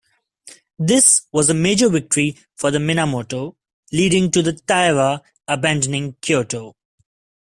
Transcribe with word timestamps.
This 0.79 1.27
was 1.31 1.51
a 1.51 1.53
major 1.53 1.87
victory 1.87 2.35
for 2.55 2.71
the 2.71 2.79
Minamoto, 2.79 3.55
leading 3.93 4.31
to 4.31 4.41
the 4.41 4.53
Taira 4.53 5.21
abandoning 5.47 6.15
Kyoto. 6.21 6.75